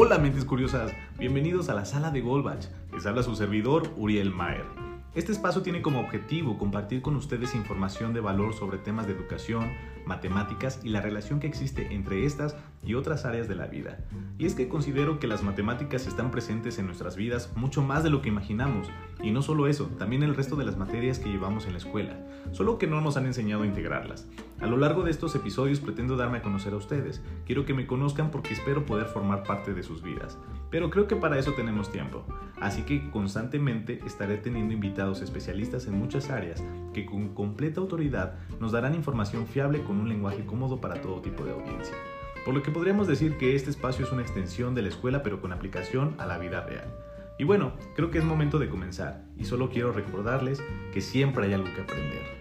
Hola 0.00 0.16
mentes 0.16 0.44
curiosas, 0.44 0.92
bienvenidos 1.18 1.68
a 1.68 1.74
la 1.74 1.84
sala 1.84 2.12
de 2.12 2.20
Goldbach. 2.20 2.66
Les 2.92 3.04
habla 3.04 3.24
su 3.24 3.34
servidor 3.34 3.92
Uriel 3.96 4.30
Mayer. 4.30 4.64
Este 5.16 5.32
espacio 5.32 5.62
tiene 5.62 5.82
como 5.82 5.98
objetivo 5.98 6.56
compartir 6.56 7.02
con 7.02 7.16
ustedes 7.16 7.56
información 7.56 8.14
de 8.14 8.20
valor 8.20 8.54
sobre 8.54 8.78
temas 8.78 9.08
de 9.08 9.14
educación, 9.14 9.72
matemáticas 10.06 10.78
y 10.84 10.90
la 10.90 11.00
relación 11.00 11.40
que 11.40 11.48
existe 11.48 11.92
entre 11.92 12.26
estas 12.26 12.54
y 12.84 12.94
otras 12.94 13.24
áreas 13.24 13.48
de 13.48 13.56
la 13.56 13.66
vida. 13.66 13.98
Y 14.38 14.46
es 14.46 14.54
que 14.54 14.68
considero 14.68 15.18
que 15.18 15.26
las 15.26 15.42
matemáticas 15.42 16.06
están 16.06 16.30
presentes 16.30 16.78
en 16.78 16.86
nuestras 16.86 17.16
vidas 17.16 17.50
mucho 17.56 17.82
más 17.82 18.04
de 18.04 18.10
lo 18.10 18.22
que 18.22 18.28
imaginamos. 18.28 18.86
Y 19.22 19.30
no 19.32 19.42
solo 19.42 19.66
eso, 19.66 19.86
también 19.98 20.22
el 20.22 20.36
resto 20.36 20.54
de 20.56 20.64
las 20.64 20.76
materias 20.76 21.18
que 21.18 21.28
llevamos 21.28 21.66
en 21.66 21.72
la 21.72 21.78
escuela, 21.78 22.16
solo 22.52 22.78
que 22.78 22.86
no 22.86 23.00
nos 23.00 23.16
han 23.16 23.26
enseñado 23.26 23.64
a 23.64 23.66
integrarlas. 23.66 24.28
A 24.60 24.66
lo 24.66 24.76
largo 24.76 25.02
de 25.02 25.10
estos 25.10 25.34
episodios 25.34 25.80
pretendo 25.80 26.16
darme 26.16 26.38
a 26.38 26.42
conocer 26.42 26.72
a 26.72 26.76
ustedes. 26.76 27.22
Quiero 27.46 27.64
que 27.64 27.74
me 27.74 27.86
conozcan 27.86 28.30
porque 28.30 28.54
espero 28.54 28.86
poder 28.86 29.06
formar 29.06 29.42
parte 29.42 29.74
de 29.74 29.82
sus 29.82 30.02
vidas. 30.02 30.38
Pero 30.70 30.90
creo 30.90 31.08
que 31.08 31.16
para 31.16 31.38
eso 31.38 31.52
tenemos 31.52 31.90
tiempo. 31.90 32.24
Así 32.60 32.82
que 32.82 33.10
constantemente 33.10 34.00
estaré 34.06 34.36
teniendo 34.36 34.74
invitados 34.74 35.20
especialistas 35.20 35.86
en 35.86 35.98
muchas 35.98 36.30
áreas 36.30 36.62
que 36.92 37.06
con 37.06 37.34
completa 37.34 37.80
autoridad 37.80 38.34
nos 38.60 38.72
darán 38.72 38.94
información 38.94 39.46
fiable 39.46 39.82
con 39.82 40.00
un 40.00 40.08
lenguaje 40.08 40.44
cómodo 40.44 40.80
para 40.80 41.00
todo 41.00 41.20
tipo 41.20 41.44
de 41.44 41.52
audiencia. 41.52 41.94
Por 42.44 42.54
lo 42.54 42.62
que 42.62 42.70
podríamos 42.70 43.06
decir 43.06 43.36
que 43.36 43.54
este 43.54 43.70
espacio 43.70 44.04
es 44.04 44.12
una 44.12 44.22
extensión 44.22 44.74
de 44.74 44.82
la 44.82 44.88
escuela 44.88 45.22
pero 45.22 45.40
con 45.40 45.52
aplicación 45.52 46.14
a 46.18 46.26
la 46.26 46.38
vida 46.38 46.62
real. 46.62 46.88
Y 47.38 47.44
bueno, 47.44 47.72
creo 47.94 48.10
que 48.10 48.18
es 48.18 48.24
momento 48.24 48.58
de 48.58 48.68
comenzar 48.68 49.24
y 49.38 49.44
solo 49.44 49.70
quiero 49.70 49.92
recordarles 49.92 50.60
que 50.92 51.00
siempre 51.00 51.46
hay 51.46 51.54
algo 51.54 51.72
que 51.72 51.82
aprender. 51.82 52.37